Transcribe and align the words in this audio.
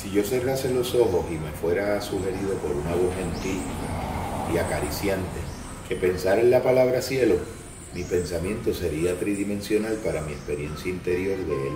Si 0.00 0.12
yo 0.12 0.22
cerrase 0.22 0.72
los 0.72 0.94
ojos 0.94 1.26
y 1.28 1.34
me 1.34 1.50
fuera 1.50 2.00
sugerido 2.00 2.54
por 2.62 2.70
una 2.70 2.94
voz 2.94 3.12
gentil 3.16 3.60
y 4.54 4.56
acariciante 4.56 5.40
que 5.88 5.96
pensar 5.96 6.38
en 6.38 6.52
la 6.52 6.62
palabra 6.62 7.02
cielo, 7.02 7.34
mi 7.94 8.04
pensamiento 8.04 8.72
sería 8.72 9.18
tridimensional 9.18 9.94
para 9.96 10.20
mi 10.22 10.34
experiencia 10.34 10.88
interior 10.88 11.36
de 11.36 11.68
él. 11.68 11.74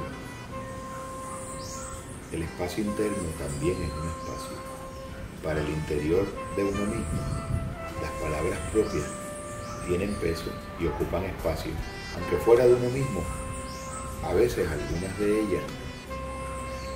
El 2.32 2.42
espacio 2.42 2.84
interno 2.84 3.28
también 3.38 3.74
es 3.74 3.90
un 3.90 4.08
espacio. 4.08 4.56
Para 5.42 5.60
el 5.60 5.68
interior 5.68 6.24
de 6.56 6.62
uno 6.62 6.80
mismo, 6.86 7.20
las 8.00 8.10
palabras 8.22 8.58
propias 8.70 9.04
tienen 9.88 10.14
peso 10.14 10.52
y 10.78 10.86
ocupan 10.86 11.24
espacio, 11.24 11.72
aunque 12.16 12.36
fuera 12.44 12.66
de 12.68 12.74
uno 12.74 12.88
mismo. 12.90 13.24
A 14.22 14.32
veces 14.32 14.68
algunas 14.68 15.18
de 15.18 15.40
ellas 15.40 15.62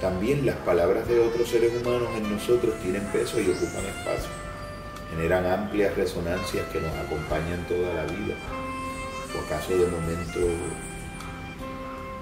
también 0.01 0.45
las 0.45 0.57
palabras 0.57 1.09
de 1.09 1.21
otros 1.21 1.49
seres 1.49 1.73
humanos 1.81 2.09
en 2.17 2.31
nosotros 2.31 2.75
tienen 2.83 3.03
peso 3.07 3.41
y 3.41 3.49
ocupan 3.49 3.87
espacio. 3.87 4.31
Generan 5.11 5.47
amplias 5.47 5.97
resonancias 5.97 6.67
que 6.69 6.81
nos 6.81 6.95
acompañan 6.97 7.67
toda 7.67 7.95
la 7.95 8.05
vida. 8.05 8.35
O 9.35 9.45
acaso 9.47 9.71
de 9.71 9.87
momento 9.87 10.41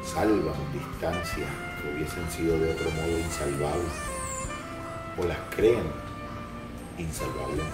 salvan 0.04 0.54
distancias 0.72 1.48
que 1.82 1.94
hubiesen 1.96 2.30
sido 2.30 2.58
de 2.60 2.72
otro 2.72 2.90
modo 2.90 3.18
insalvables. 3.18 3.92
O 5.18 5.24
las 5.24 5.38
creen 5.56 5.90
insalvables. 6.96 7.64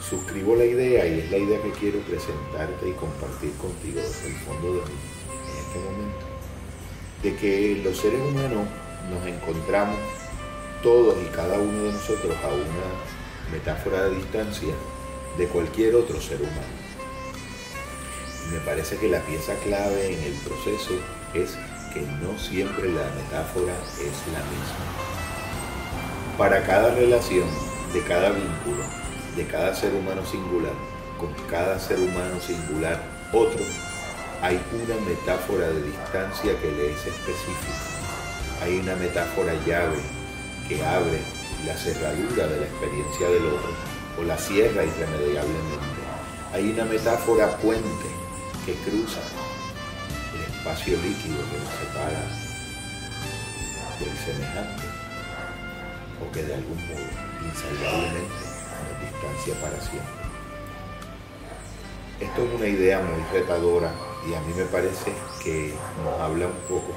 Suscribo 0.00 0.56
la 0.56 0.64
idea 0.64 1.06
y 1.06 1.20
es 1.20 1.30
la 1.30 1.38
idea 1.38 1.62
que 1.62 1.70
quiero 1.70 2.00
presentarte 2.00 2.88
y 2.88 2.92
compartir 2.94 3.52
contigo 3.52 4.00
desde 4.00 4.26
el 4.26 4.36
fondo 4.38 4.74
de 4.74 4.80
mí 4.80 4.98
en 5.52 5.58
este 5.58 5.78
momento 5.78 6.31
de 7.22 7.36
que 7.36 7.80
los 7.84 7.98
seres 7.98 8.20
humanos 8.20 8.66
nos 9.10 9.26
encontramos 9.26 9.98
todos 10.82 11.16
y 11.22 11.26
cada 11.34 11.58
uno 11.58 11.84
de 11.84 11.92
nosotros 11.92 12.36
a 12.42 12.48
una 12.48 13.52
metáfora 13.52 14.04
de 14.04 14.16
distancia 14.16 14.74
de 15.38 15.46
cualquier 15.46 15.94
otro 15.94 16.20
ser 16.20 16.40
humano. 16.40 16.82
me 18.50 18.58
parece 18.60 18.96
que 18.96 19.08
la 19.08 19.20
pieza 19.20 19.54
clave 19.64 20.12
en 20.12 20.22
el 20.24 20.32
proceso 20.40 20.94
es 21.32 21.56
que 21.94 22.00
no 22.00 22.38
siempre 22.38 22.88
la 22.88 23.04
metáfora 23.14 23.72
es 24.00 24.32
la 24.32 24.42
misma. 24.50 24.84
Para 26.36 26.64
cada 26.64 26.94
relación, 26.94 27.48
de 27.92 28.02
cada 28.02 28.30
vínculo, 28.30 28.82
de 29.36 29.46
cada 29.46 29.74
ser 29.74 29.94
humano 29.94 30.24
singular, 30.26 30.72
con 31.18 31.32
cada 31.48 31.78
ser 31.78 31.98
humano 31.98 32.40
singular, 32.40 33.00
otro 33.32 33.64
hay 34.42 34.60
una 34.72 34.96
metáfora 35.06 35.68
de 35.68 35.82
distancia 35.84 36.58
que 36.60 36.72
le 36.72 36.90
es 36.90 37.06
específica. 37.06 37.78
Hay 38.60 38.80
una 38.80 38.96
metáfora 38.96 39.54
llave 39.64 39.98
que 40.68 40.84
abre 40.84 41.20
la 41.64 41.76
cerradura 41.76 42.48
de 42.48 42.58
la 42.58 42.66
experiencia 42.66 43.28
del 43.28 43.46
otro 43.46 43.70
o 44.18 44.24
la 44.24 44.36
cierra 44.36 44.82
irremediablemente. 44.82 46.02
Hay 46.52 46.70
una 46.72 46.84
metáfora 46.86 47.56
puente 47.58 48.08
que 48.66 48.74
cruza 48.82 49.20
el 50.34 50.42
espacio 50.52 50.96
líquido 50.96 51.38
que 51.38 51.58
nos 51.62 51.74
separa 51.78 52.26
del 54.00 54.16
semejante 54.26 54.86
o 56.18 56.32
que 56.32 56.42
de 56.42 56.54
algún 56.54 56.78
modo 56.88 57.06
insalvablemente 57.46 58.42
nos 58.82 59.00
distancia 59.12 59.54
para 59.62 59.80
siempre. 59.80 60.22
Esto 62.18 62.42
es 62.42 62.54
una 62.54 62.66
idea 62.66 63.00
muy 63.00 63.22
retadora 63.32 63.92
y 64.28 64.34
a 64.34 64.40
mí 64.40 64.52
me 64.56 64.64
parece 64.64 65.12
que 65.42 65.74
nos 66.04 66.20
habla 66.20 66.46
un 66.46 66.60
poco 66.68 66.92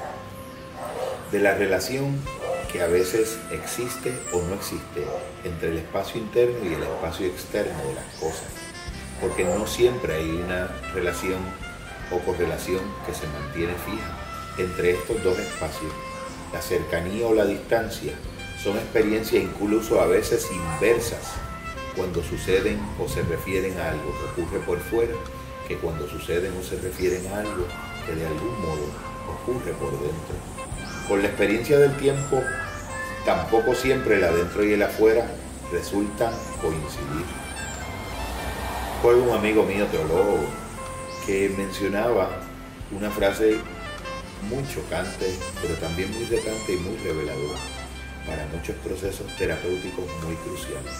de 1.32 1.40
la 1.40 1.54
relación 1.54 2.20
que 2.72 2.82
a 2.82 2.86
veces 2.86 3.38
existe 3.50 4.12
o 4.32 4.42
no 4.42 4.54
existe 4.54 5.04
entre 5.44 5.70
el 5.70 5.78
espacio 5.78 6.20
interno 6.20 6.58
y 6.64 6.74
el 6.74 6.82
espacio 6.82 7.26
externo 7.26 7.78
de 7.88 7.94
las 7.94 8.04
cosas, 8.20 8.48
porque 9.20 9.44
no 9.44 9.66
siempre 9.66 10.14
hay 10.14 10.30
una 10.30 10.68
relación 10.94 11.38
o 12.12 12.18
correlación 12.20 12.82
que 13.06 13.14
se 13.14 13.26
mantiene 13.26 13.74
fija 13.74 14.16
entre 14.58 14.92
estos 14.92 15.22
dos 15.22 15.38
espacios. 15.38 15.92
La 16.52 16.62
cercanía 16.62 17.26
o 17.26 17.34
la 17.34 17.44
distancia 17.44 18.12
son 18.62 18.76
experiencias 18.76 19.42
incluso 19.42 20.00
a 20.00 20.06
veces 20.06 20.48
inversas 20.50 21.32
cuando 21.96 22.22
suceden 22.22 22.78
o 23.02 23.08
se 23.08 23.22
refieren 23.22 23.78
a 23.78 23.90
algo 23.90 24.12
que 24.12 24.42
ocurre 24.42 24.58
por 24.60 24.78
fuera 24.78 25.14
que 25.66 25.76
cuando 25.76 26.08
suceden 26.08 26.52
o 26.58 26.62
se 26.62 26.76
refieren 26.80 27.26
a 27.28 27.40
algo 27.40 27.66
que 28.06 28.14
de 28.14 28.26
algún 28.26 28.60
modo 28.60 28.86
ocurre 29.28 29.72
por 29.72 29.90
dentro. 29.92 30.36
Con 31.08 31.22
la 31.22 31.28
experiencia 31.28 31.78
del 31.78 31.96
tiempo, 31.96 32.40
tampoco 33.24 33.74
siempre 33.74 34.16
el 34.16 34.24
adentro 34.24 34.64
y 34.64 34.72
el 34.72 34.82
afuera 34.82 35.26
resultan 35.72 36.32
coincidir. 36.60 37.26
Fue 39.02 39.14
un 39.14 39.36
amigo 39.36 39.64
mío 39.64 39.86
teólogo 39.86 40.38
que 41.26 41.52
mencionaba 41.56 42.30
una 42.92 43.10
frase 43.10 43.58
muy 44.48 44.66
chocante, 44.68 45.34
pero 45.60 45.74
también 45.74 46.12
muy 46.12 46.24
retante 46.24 46.72
y 46.72 46.76
muy 46.76 46.96
reveladora 46.98 47.58
para 48.26 48.46
muchos 48.46 48.76
procesos 48.76 49.26
terapéuticos 49.36 50.04
muy 50.24 50.34
cruciales. 50.36 50.92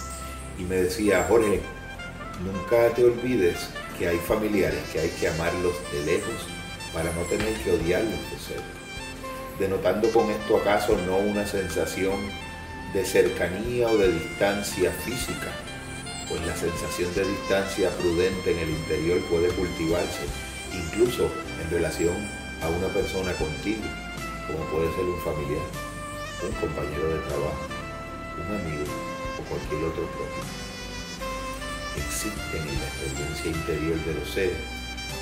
Y 0.59 0.63
me 0.63 0.77
decía, 0.77 1.27
Jorge, 1.29 1.61
nunca 2.45 2.95
te 2.95 3.05
olvides 3.05 3.69
que 3.99 4.09
hay 4.09 4.19
familiares 4.19 4.81
que 4.93 5.01
hay 5.01 5.11
que 5.11 5.29
amarlos 5.29 5.75
de 5.93 6.05
lejos 6.05 6.35
para 6.93 7.13
no 7.13 7.23
tener 7.23 7.53
que 7.63 7.73
odiarlos 7.73 8.21
de 8.31 8.39
cerca. 8.39 8.77
Denotando 9.59 10.11
con 10.11 10.31
esto 10.31 10.59
acaso 10.59 10.97
no 11.07 11.17
una 11.19 11.47
sensación 11.47 12.17
de 12.93 13.05
cercanía 13.05 13.89
o 13.89 13.97
de 13.97 14.13
distancia 14.13 14.91
física, 14.93 15.53
pues 16.29 16.41
la 16.47 16.57
sensación 16.57 17.15
de 17.15 17.25
distancia 17.25 17.91
prudente 17.91 18.53
en 18.53 18.59
el 18.59 18.71
interior 18.71 19.21
puede 19.31 19.49
cultivarse 19.49 20.25
incluso 20.73 21.31
en 21.63 21.71
relación 21.71 22.17
a 22.63 22.69
una 22.69 22.89
persona 22.89 23.33
contigo, 23.35 23.83
como 24.47 24.65
puede 24.71 24.93
ser 24.95 25.05
un 25.05 25.21
familiar, 25.21 25.67
un 26.43 26.53
compañero 26.53 27.09
de 27.09 27.21
trabajo, 27.29 27.67
un 28.37 28.57
amigo 28.57 28.85
o 29.41 29.49
cualquier 29.49 29.85
otro 29.85 30.05
propio 30.05 30.76
existen 31.97 32.63
en 32.63 32.81
la 32.81 32.87
experiencia 32.87 33.51
interior 33.51 33.99
de 34.05 34.15
los 34.15 34.29
seres 34.31 34.59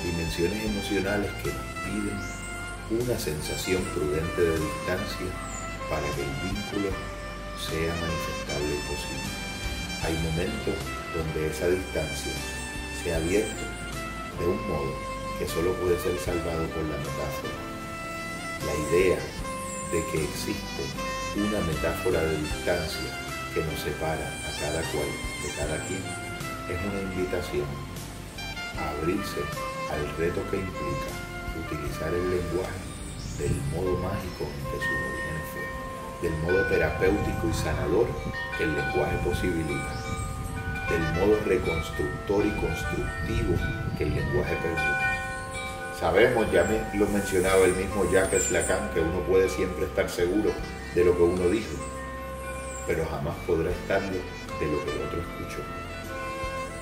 dimensiones 0.03 0.65
emocionales 0.65 1.31
que 1.43 1.49
nos 1.49 1.67
piden 1.85 2.19
una 2.91 3.17
sensación 3.17 3.81
prudente 3.93 4.41
de 4.41 4.59
distancia 4.59 5.29
para 5.89 6.05
que 6.13 6.21
el 6.21 6.33
vínculo 6.45 6.89
sea 7.57 7.93
manifestable 7.97 8.69
y 8.69 8.81
posible. 8.85 9.31
Hay 10.03 10.13
momentos 10.21 10.77
donde 11.15 11.49
esa 11.49 11.67
distancia 11.67 12.33
se 13.01 13.13
ha 13.13 13.17
abierto 13.17 13.63
de 14.39 14.45
un 14.45 14.67
modo 14.67 14.93
que 15.39 15.47
solo 15.47 15.73
puede 15.81 15.99
ser 15.99 16.17
salvado 16.19 16.67
por 16.69 16.83
la 16.83 16.97
metáfora. 16.97 17.57
La 18.65 18.75
idea 18.89 19.17
de 19.91 19.99
que 20.11 20.23
existe 20.23 20.83
una 21.35 21.59
metáfora 21.61 22.21
de 22.21 22.37
distancia 22.37 23.09
que 23.53 23.63
nos 23.63 23.79
separa 23.79 24.27
a 24.45 24.59
cada 24.59 24.81
cual 24.91 25.09
de 25.43 25.49
cada 25.57 25.77
quien 25.87 26.34
es 26.69 26.79
una 26.81 27.01
invitación 27.01 27.65
a 28.77 28.89
abrirse 28.97 29.41
al 29.91 30.17
reto 30.17 30.41
que 30.49 30.57
implica 30.57 31.09
utilizar 31.61 32.13
el 32.13 32.29
lenguaje 32.29 32.81
del 33.37 33.55
modo 33.71 33.97
mágico 33.99 34.49
que 34.71 34.77
sus 34.81 34.97
orígenes 35.05 35.45
fueron, 35.51 36.21
del 36.21 36.33
modo 36.41 36.67
terapéutico 36.67 37.47
y 37.49 37.53
sanador 37.53 38.07
que 38.57 38.63
el 38.63 38.75
lenguaje 38.75 39.17
posibilita, 39.23 39.93
del 40.89 41.01
modo 41.19 41.39
reconstructor 41.45 42.45
y 42.45 42.51
constructivo 42.51 43.55
que 43.97 44.03
el 44.03 44.15
lenguaje 44.15 44.55
permite. 44.55 45.15
Sabemos, 45.99 46.51
ya 46.51 46.63
me 46.63 46.99
lo 46.99 47.07
mencionaba 47.07 47.63
el 47.65 47.75
mismo 47.75 48.09
Jacques 48.11 48.51
Lacan, 48.51 48.89
que 48.93 48.99
uno 49.01 49.19
puede 49.21 49.47
siempre 49.49 49.85
estar 49.85 50.09
seguro 50.09 50.51
de 50.93 51.05
lo 51.05 51.15
que 51.15 51.23
uno 51.23 51.47
dijo, 51.49 51.77
pero 52.87 53.05
jamás 53.05 53.35
podrá 53.47 53.69
estarlo 53.69 54.17
de 54.59 54.65
lo 54.71 54.83
que 54.83 54.91
el 54.91 55.01
otro 55.03 55.19
escuchó. 55.21 55.63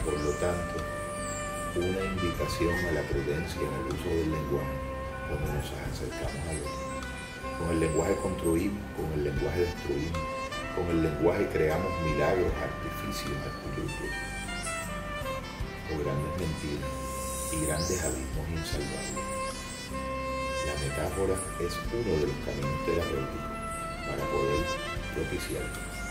Por 0.03 0.19
lo 0.19 0.31
tanto, 0.31 0.83
una 1.75 2.03
invitación 2.03 2.75
a 2.85 2.91
la 2.91 3.01
prudencia 3.03 3.61
en 3.61 3.73
el 3.73 3.94
uso 3.95 4.09
del 4.09 4.31
lenguaje 4.31 4.77
cuando 5.29 5.47
nos 5.53 5.71
acercamos 5.71 6.44
al 6.50 6.59
otro. 6.59 7.57
Con 7.57 7.69
el 7.71 7.79
lenguaje 7.79 8.15
construimos, 8.17 8.83
con 8.97 9.07
el 9.13 9.23
lenguaje 9.23 9.61
destruimos, 9.61 10.19
con 10.75 10.89
el 10.91 11.03
lenguaje 11.03 11.47
creamos 11.53 11.88
milagros, 12.03 12.51
artificios, 12.51 13.31
equilibrios, 13.47 14.15
o 15.88 15.94
grandes 16.03 16.33
mentiras 16.35 16.91
y 17.53 17.65
grandes 17.65 18.03
abismos 18.03 18.47
insalvables. 18.59 19.23
La 20.67 20.75
metáfora 20.83 21.35
es 21.63 21.73
uno 21.95 22.11
de 22.19 22.27
los 22.27 22.38
caminos 22.44 22.75
terapéuticos 22.85 23.56
para 24.03 24.23
poder 24.35 24.63
propiciar 25.15 25.63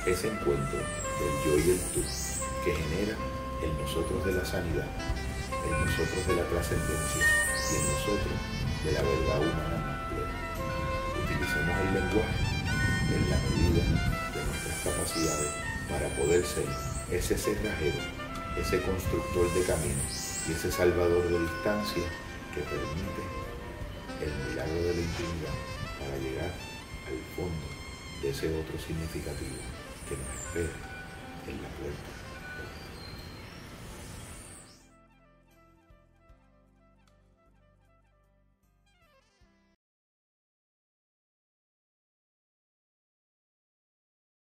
ese 0.06 0.28
encuentro 0.32 0.80
del 0.80 1.34
yo 1.44 1.52
y 1.60 1.70
el 1.76 1.80
tú 1.92 2.00
que 2.64 2.72
genera 2.72 3.16
en 3.62 3.78
nosotros 3.78 4.24
de 4.24 4.32
la 4.32 4.44
sanidad, 4.44 4.86
en 5.64 5.70
nosotros 5.86 6.26
de 6.26 6.34
la 6.36 6.44
trascendencia 6.50 7.22
y 7.22 7.74
en 7.78 7.84
nosotros 7.94 8.36
de 8.84 8.92
la 8.92 9.02
verdad 9.02 9.40
humana 9.40 10.08
plena. 10.10 10.36
Utilicemos 11.22 11.76
el 11.78 11.94
lenguaje, 11.94 12.42
el 13.14 13.30
la 13.30 13.38
medida 13.38 13.84
de 14.34 14.40
nuestras 14.42 14.78
capacidades 14.82 15.50
para 15.88 16.08
poder 16.18 16.44
ser 16.44 16.66
ese 17.10 17.38
cerrajero, 17.38 18.02
ese 18.58 18.82
constructor 18.82 19.46
de 19.54 19.62
caminos 19.62 20.42
y 20.48 20.52
ese 20.52 20.72
salvador 20.72 21.22
de 21.22 21.38
distancia 21.38 22.02
que 22.54 22.60
permite 22.66 23.22
el 24.22 24.32
milagro 24.50 24.82
de 24.82 24.94
la 24.94 25.02
intimidad 25.02 25.56
para 25.98 26.16
llegar 26.18 26.50
al 27.06 27.18
fondo 27.36 27.66
de 28.22 28.30
ese 28.30 28.46
otro 28.58 28.78
significativo 28.78 29.62
que 30.08 30.16
nos 30.16 30.30
espera 30.34 30.74
en 31.46 31.62
la 31.62 31.68
puerta 31.78 32.21